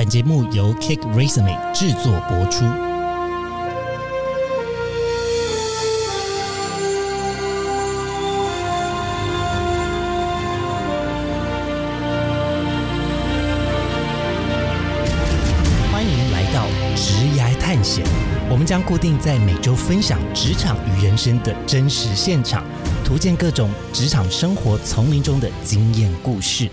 [0.00, 2.64] 本节目由 Kick Resume 制作播出。
[15.92, 16.64] 欢迎来到
[16.96, 18.02] 职涯探险，
[18.48, 22.64] 我们将固定在每周分享职场与人生的真实现场，
[23.04, 26.70] 图鉴各种职场生活丛林中的经验故事。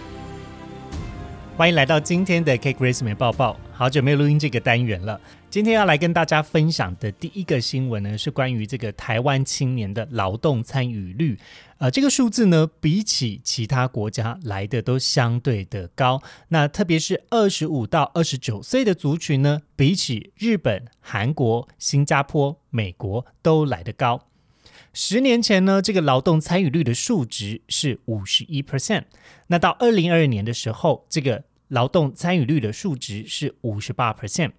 [1.57, 5.19] 欢迎来到今天的 K Grace 美报报，好久没有录音这个单元了。
[5.49, 11.35] 今天要来跟大家分享的第一个新闻呢，是关于这个台湾青年的劳动参与率。
[11.79, 16.21] 呃，这个数字呢，比起其他国家来的都相对的高。
[16.49, 24.21] 那特别是二十五到二十九岁的族群呢，比起日本、韩国、新加坡、美国都来得高。
[24.93, 29.03] 十年前呢，这个劳动参与率的数值是五十一 percent。
[29.47, 34.51] 那到二零二二年的时候，这个劳动参与率的数值是五十八 percent。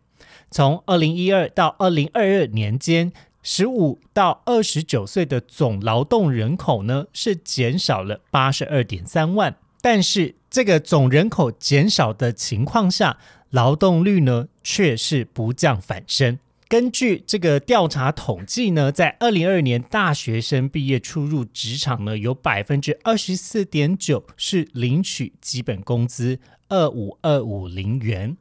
[0.50, 9.56] 从二零一二到二零二二年间，十五到二十九岁的总劳动人口呢是减少了八十二点三万。
[9.80, 13.18] 但是这个总人口减少的情况下，
[13.50, 16.38] 劳动率呢却是不降反升。
[16.68, 28.36] 根据这个调查统计呢，在二零二二年大学生毕业初入职场呢，有百分之二十四点九是领取基本工资二五二五零元。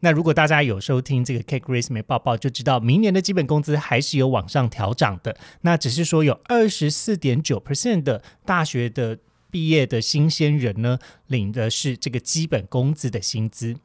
[0.00, 5.38] 那如果大家有收听这个 K Grace 没报报，就知道明年的基本工资还是有往上调涨的。
[5.62, 9.18] 那只是说有二十四点九 percent 的大学的
[9.50, 13.76] 毕业的新鲜人呢，领的是这个基本工资的薪资。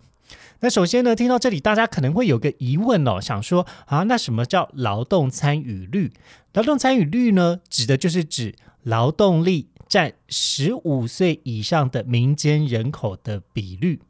[0.60, 6.12] 那首先呢，听到这里，大家可能会有个疑问哦，想说啊，那什么叫劳动参与率？
[6.54, 14.02] 劳动参与率呢，指的就是指劳动力占十五岁以上的民间人口的比率。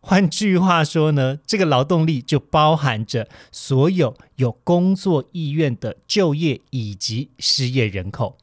[0.00, 8.38] 换句话说呢，这个劳动力就包含着所有有工作意愿的就业以及失业人口。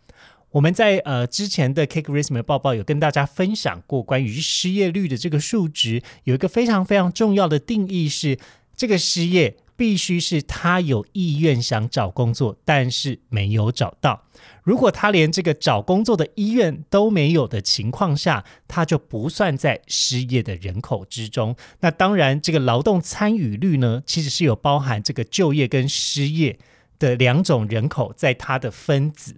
[0.55, 8.39] 我们在呃之前的 Cake r i s m 报报有跟大家分享过关于失业率的这个数值，有一个非常非常重要的定义是，
[8.73, 14.23] 这个失业必须是他有意愿想找工作，但是没有找到。
[14.63, 21.53] 如果他连这个找工作的意愿都没有的情况下，他就不算在失业的人口之中。
[21.81, 26.57] 那当然，这个劳动参与率呢，其实是有包含这个就业跟失业
[26.97, 29.35] 的两种人口在它的分子。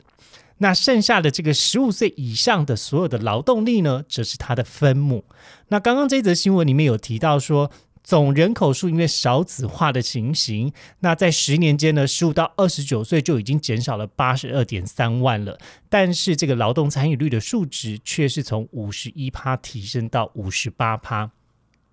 [0.59, 5.23] 那剩下的这个十五岁以上的所有的劳动力呢，则是它的分母。
[5.67, 7.69] 那刚刚这则新闻里面有提到说，
[8.03, 15.59] 总人口数因为少子化的情形，那在十年间呢，十五到二十九岁就已经减少了八十二点三万了。
[15.89, 21.29] 但是这个劳动参与率的数值却是从五十一趴提升到五十八趴。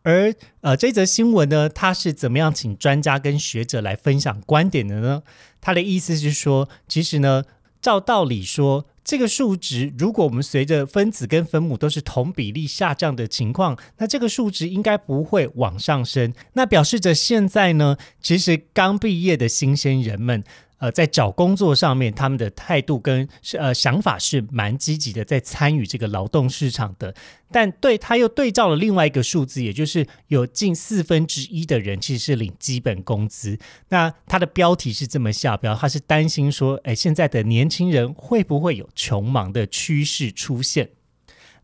[0.05, 5.23] 而呃，这则新闻呢，它是怎么样请专家跟学者来分享观点的呢？
[5.61, 7.45] 他的意思是说，其实呢。
[7.85, 16.33] 照道理说，这个数值如果我们随着分子跟分母都是同比例下降的情况，那这个数值应该不会往上升。
[16.55, 20.43] 那表示着现在呢，其实刚毕业的新鲜人们。
[20.79, 27.15] 呃，在找工作上面，他们的态度跟是呃想法是蛮积极的，在参与这个劳动市场的。
[27.51, 33.59] 但对他又对照了另外一个数字，也就是有近四分之一的人其实是领基本工资。
[33.89, 40.91] 那他的标题是这么下标，他是担心说，哎，现在的年轻人会不会有穷忙的趋势出现？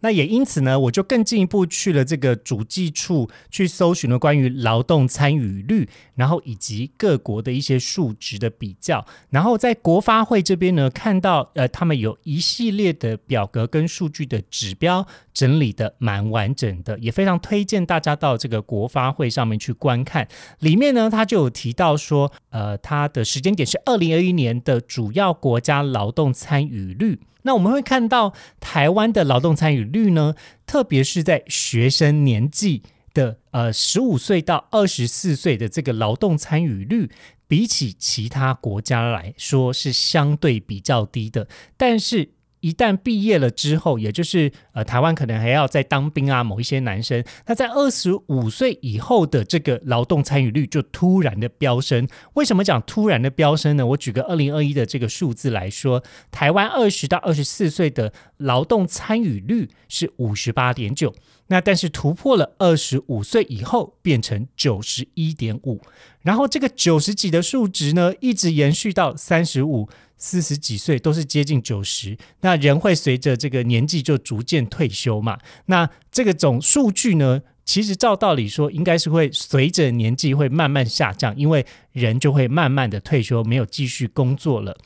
[0.00, 20.26] 那也因此呢，我就更进一步去了这个主计处去搜寻了关于劳动参与率，然后以及各国的一些数值的比较，然后在国发会这边呢，看到呃他们有一系列的表格跟数据的指标整理的蛮完整的，也非常推荐大家到这个国发会上面去观看。
[20.60, 27.18] 里面呢，他就有提到说，呃，它的时间点是二零二一年的主要国家劳动参与率。
[27.42, 30.34] 那我们会看到台湾的劳动参与率呢，
[30.66, 32.82] 特别是在学生年纪
[33.14, 37.10] 的呃十五岁到二十四岁的这个劳动参与率，
[37.46, 42.30] 比起其他国家来说是相对比较低的，但是。
[42.60, 52.06] 一旦毕业了之后，也就是呃，台湾可能还要再当兵啊，某一些男生，那在二十五岁以后的这个劳动参与率就突然的飙升。
[52.34, 53.86] 为什么讲突然的飙升呢？
[53.86, 61.14] 我举个二零二一的这个数字来说，台湾二十到二十四岁的劳动参与率是五十八点九，
[61.46, 65.80] 那但是突破了二十五岁以后变成九十一点五，
[66.20, 69.88] 然后这个九十几的数值呢，一直延续到三十五。
[70.20, 75.38] 四十几岁都是接近九十，那人会随着这个年纪就逐渐退休嘛？
[75.66, 84.76] 那这个总数据呢，其实照道理说，应该是会随着年纪会慢慢下降，因为人就会慢慢的退休，没有继续工作了。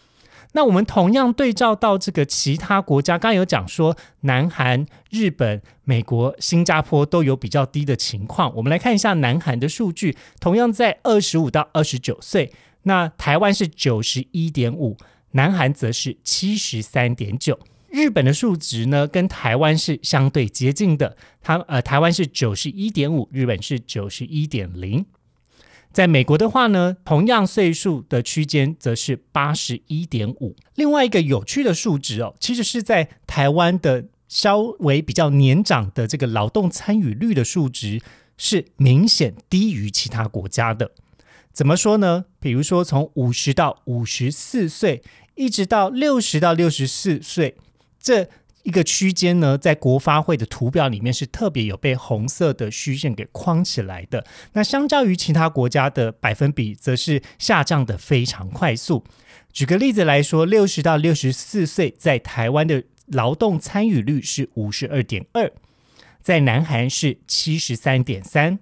[0.52, 8.54] 那我们同样对照到这个其他国家，刚刚有讲说，南韩、日本、美国、新加坡都有比较低的情况。
[8.54, 12.52] 我们来看一下南韩的数据，同样在二十五到二十九岁，
[12.84, 14.96] 那台湾是九十一点五，
[15.34, 17.58] 南韩则是七十三点九。
[17.88, 25.06] 日本的数值呢，跟台湾是相对接近的，它呃，台湾是九十一点五，日本是九十一点零。
[25.92, 30.56] 在美国的话呢，同样岁数的区间则是八十一点五。
[30.74, 38.00] 另外一个有趣的数值哦，其实是在台湾的稍微比较年长的这个劳动参与率的数值
[38.36, 40.90] 是明显低于其他国家的。
[41.52, 42.24] 怎么说呢？
[42.40, 45.04] 比如说从五十到五十四岁，
[45.34, 47.56] 一直到六十到六十四岁，
[47.98, 48.28] 这。
[48.64, 54.24] 一个区间呢，在国发会的图表里面是特别有被红色的虚线给框起来的。
[54.54, 59.04] 那相较于其他国家的百分比，则是下降的非常快速。
[59.52, 65.52] 举个例子来说，六十到六十四岁在台湾的劳动参与率是五十二点二，
[66.22, 68.58] 在南韩是七十三点三，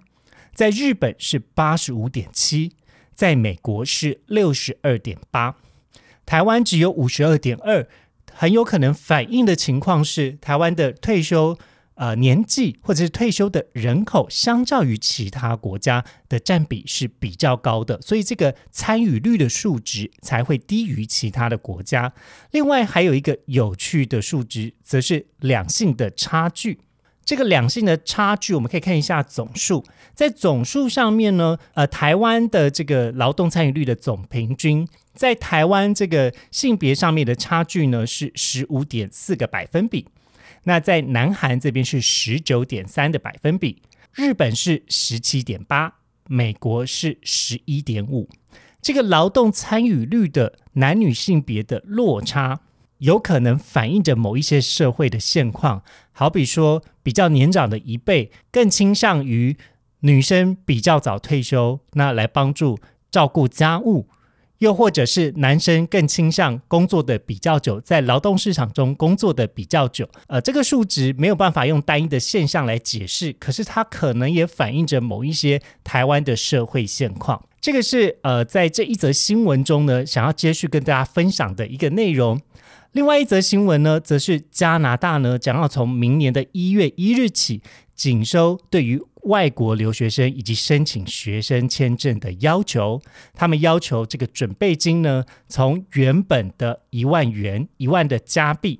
[0.53, 2.73] 在日本是八十五点七，
[3.15, 5.55] 在美国是六十二点八，
[6.33, 7.87] 台湾只有五十二点二。
[8.31, 11.55] 很有可能反映的情况是，台湾的退休
[11.93, 22.11] 呃年纪或者是退休的人口，相较于其他国家的占比是比较高的，所以这个参与率的数值才会低于其他的国家。
[22.49, 26.79] 另外还有一个有趣的数值，则是两性的差距。
[27.23, 29.85] 这个两性的差距，我们可以看一下总数，
[30.15, 34.87] 在总数上面呢，呃，台湾的这个劳动参与率的总平均。
[35.13, 40.07] 在台湾这个性别上面的差距呢是十五点四个百分比，
[40.63, 43.81] 那在南韩这边是十九点三的百分比，
[44.13, 45.95] 日本是十七点八，
[46.27, 48.27] 美国是十一点五。
[48.81, 52.59] 这个劳动参与率的男女性别的落差，
[52.97, 59.55] 有可能反映着某一些社会的现况，好比说比较年长的一辈更倾向于
[60.01, 62.79] 女生比较早退休，那来帮助
[63.09, 64.09] 照顾家务。
[64.63, 77.43] 又或者是男生更倾向工作的比较久，在劳动市场中工作的比较久，呃，这个数值没有办法用单一的现象来解释，可是它可能也反映着某一些台湾的社会现况。
[77.59, 82.39] 这个是呃，在这一则新闻中呢，想要接续跟大家分享的一个内容。
[82.93, 87.61] 另外一则新闻呢，则是加拿大呢将要从明年的一月一日起
[87.93, 93.01] 仅收对于外国留学生以及申请学生签证的要求。
[93.33, 98.79] 他们要求这个准备金呢，从原本的一万元一万的加币，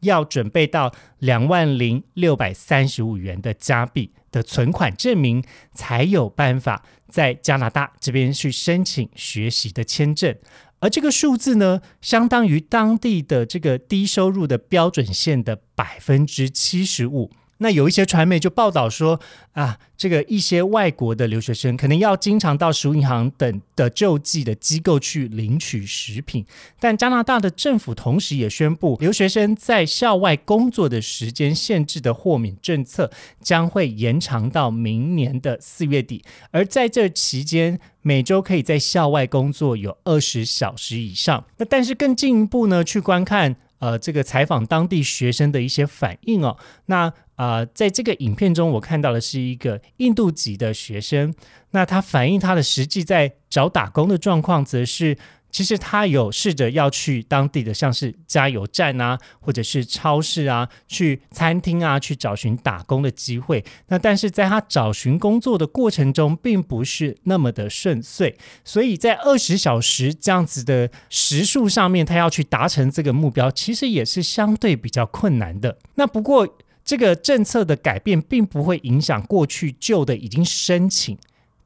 [0.00, 5.42] 要准备到两万零六百三十五元的加币的存款证明，
[5.72, 10.36] 才有办法在加拿大这边去申请学习的签证。
[10.80, 17.32] 而这个数字呢，相当于当地的这个低收入的标准线的百分之七十五。
[17.58, 19.20] 那有一些传媒就报道说，
[19.52, 26.46] 啊，这个一些外国的留学生可能要经常到食物银行等的救济的机构去领取食品。
[26.78, 33.10] 但加拿大的政府同时也宣布，留学生在校外工作的时间限制的豁免政策
[33.40, 36.22] 将会延长到明年的四月底。
[36.52, 41.44] 而在这期间，每周可以在校外工作有二十小时以上。
[41.56, 43.56] 那但是更进一步呢，去观看。
[43.78, 46.56] 呃，这个采访当地学生的一些反应哦，
[46.86, 51.34] 那啊，在这个影片中，我看到的是一个印度籍的学生，
[51.70, 55.16] 那他反映他的实际在找打工的状况，则是。
[55.50, 63.64] 其实他有试着要去当地的，像是加油站啊，或者是超市啊，去餐厅啊，去找寻打工的机会。
[63.88, 68.36] 那但是在他找寻工作的过程中，并不是那么的顺遂。
[68.64, 75.78] 所以在二十小时这样子的时数上面，他要去达成这个目标，其实也是相对比较困难的。
[75.94, 76.46] 那不过
[76.84, 81.16] 这个政策的改变，并不会影响过去旧的已经申请。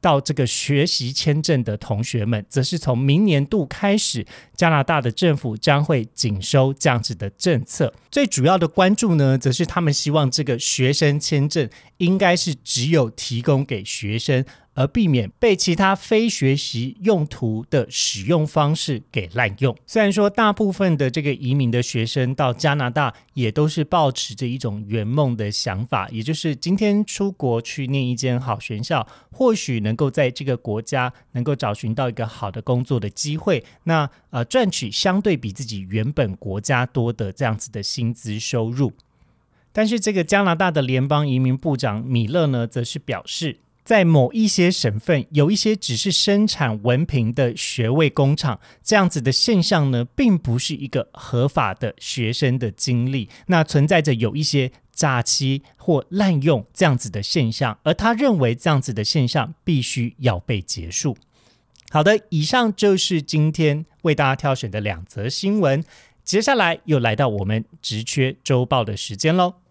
[0.03, 7.93] 到这个学习签证的同学们，则是从明年度开始，加拿大的政府将会紧收这样子的政策。
[8.11, 11.69] 最主要的关注呢，则是他们希望这个学生签证
[11.99, 14.43] 应该是只有提供给学生。
[14.75, 19.75] 而避免被其他非学习用途的使用方式给滥用。
[19.85, 38.93] 虽然说大部分的这个移民的学生到加拿大也都是抱持着一种圆梦的想法，也就是今天出国去念一间好学校，或许能够在这个国家能够找寻到一个好的工作的机会，那呃赚取相对比自己原本国家多的这样子的薪资收入。
[39.71, 43.59] 但是这个加拿大的联邦移民部长米勒呢，则是表示。
[43.83, 53.29] 在某一些省份，有一些只是生产文凭的学位工厂，这样子的现象呢，并不是一个合法的学生的经历。
[53.47, 61.17] 那存在着有一些诈欺或滥用这样子的现象，而他认为这样子的现象必须要被结束。
[61.89, 65.83] 好的，以上就是今天为大家挑选的两则新闻。
[66.23, 69.62] 接下来又来到我们职缺周报的时间喽。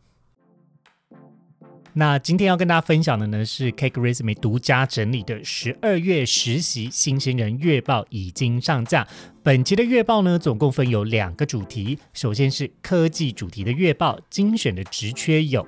[1.94, 9.06] 那今天要跟大家分享的呢，是 Cake Resume 独家整理的十二月实习新鲜人月报已经上架。
[9.42, 11.98] 本期的月报呢，总共分有两个主题。
[12.14, 15.66] 首先是科技主题的月报，精选的职缺有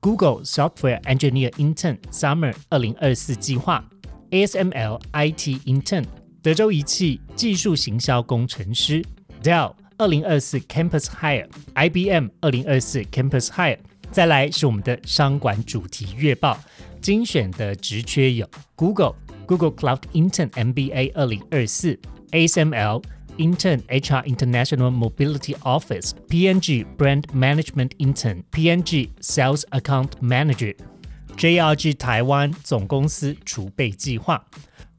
[0.00, 3.84] Google Software Engineer Intern Summer 二零二四计划
[4.30, 6.06] ，ASML IT Intern，
[6.42, 9.04] 德州仪器技术行销工程师
[9.42, 13.76] ，Dell 二零二四 Campus Hire，IBM 二零二四 Campus Hire。
[14.12, 16.58] 再来是我们的商管主题月报，
[17.00, 19.14] 精选的职缺有 Google
[19.46, 21.96] Google Cloud Intern MBA 二零二四
[22.32, 23.04] ，ASML
[23.36, 34.44] Intern HR International Mobility Office PNG Brand Management Intern PNG Sales Account Manager，JRG 台湾总公司储备计划。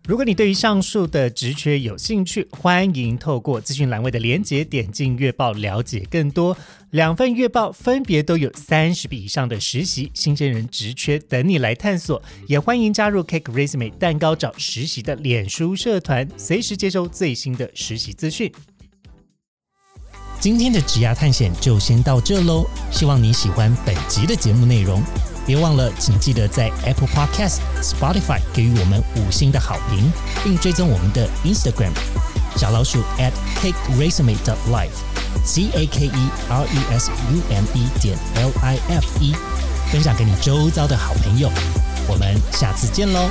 [0.07, 6.57] 如果你对于上述的职缺有兴趣，欢迎透过资讯栏位的连结点进月报了解更多。
[6.89, 18.51] 两份月报分别都有三十笔以上的实习新鲜人职缺等你来探索，也欢迎加入 Cake Resume 蛋糕找实习的脸书社团，随时接收最新的实习资讯。
[20.39, 24.99] 今天的职涯探险就先到这喽，希望你喜欢本集的节目内容。
[25.45, 30.11] 别忘了，请记得在 Apple Podcast、Spotify 给予我们五星的好评，
[30.43, 31.91] 并追踪我们的 Instagram
[32.55, 33.31] 小老鼠 at
[33.61, 38.51] cake resume dot life，c a k e r e s u m e 点 l
[38.61, 39.35] i f e，
[39.91, 41.49] 分享给你周遭的好朋友。
[42.07, 43.29] 我们下次见喽！